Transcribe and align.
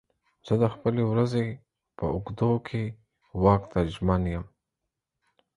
زه 0.47 0.53
د 0.61 0.63
خپلې 0.73 1.03
ورځې 1.11 1.45
په 1.97 2.05
اوږدو 2.13 2.51
کې 2.67 2.83
واک 3.43 3.61
ته 3.71 3.79
ژمن 3.93 4.21
یم. 4.33 4.45